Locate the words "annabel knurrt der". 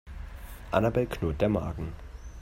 0.71-1.49